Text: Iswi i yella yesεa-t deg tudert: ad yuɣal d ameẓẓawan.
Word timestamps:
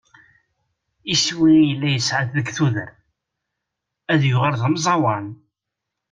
Iswi 1.13 1.49
i 1.59 1.63
yella 1.69 1.89
yesεa-t 1.91 2.29
deg 2.35 2.47
tudert: 2.55 2.97
ad 4.11 4.21
yuɣal 4.25 4.55
d 4.59 4.61
ameẓẓawan. 4.67 5.25